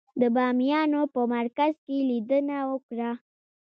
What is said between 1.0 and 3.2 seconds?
په مرکز کې لیدنه وکړه.